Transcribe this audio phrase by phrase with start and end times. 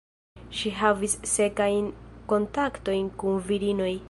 [0.59, 1.93] Ŝi havis seksajn
[2.33, 3.93] kontaktojn kun virinoj.